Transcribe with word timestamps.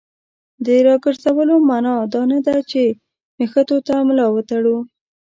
د 0.65 0.67
راګرځولو 0.87 1.55
معنا 1.69 1.93
دا 2.13 2.21
نه 2.31 2.39
ده 2.45 2.55
چې 2.71 2.83
نښتو 3.37 3.77
ته 3.87 3.93
ملا 4.07 4.27
وتړو. 4.31 4.77